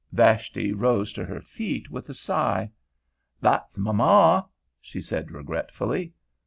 Vashti 0.11 0.73
rose 0.73 1.13
to 1.13 1.23
her 1.23 1.39
feet 1.41 1.91
with 1.91 2.09
a 2.09 2.15
sigh. 2.15 2.71
"That's 3.39 3.77
my 3.77 3.91
ma," 3.91 4.45
she 4.81 4.99
said 4.99 5.29
regretfully. 5.29 6.13